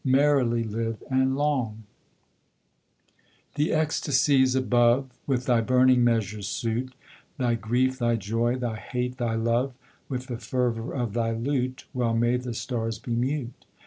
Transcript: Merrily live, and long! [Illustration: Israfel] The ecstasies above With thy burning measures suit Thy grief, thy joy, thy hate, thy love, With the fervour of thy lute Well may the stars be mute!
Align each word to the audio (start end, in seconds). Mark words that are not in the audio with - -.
Merrily 0.03 0.63
live, 0.63 1.03
and 1.11 1.35
long! 1.35 1.83
[Illustration: 3.53 3.53
Israfel] 3.53 3.53
The 3.53 3.73
ecstasies 3.83 4.55
above 4.55 5.11
With 5.27 5.45
thy 5.45 5.61
burning 5.61 6.03
measures 6.03 6.47
suit 6.47 6.95
Thy 7.37 7.53
grief, 7.53 7.99
thy 7.99 8.15
joy, 8.15 8.55
thy 8.55 8.77
hate, 8.77 9.19
thy 9.19 9.35
love, 9.35 9.75
With 10.09 10.25
the 10.25 10.39
fervour 10.39 10.95
of 10.95 11.13
thy 11.13 11.33
lute 11.33 11.85
Well 11.93 12.15
may 12.15 12.37
the 12.37 12.55
stars 12.55 12.97
be 12.97 13.11
mute! 13.15 13.65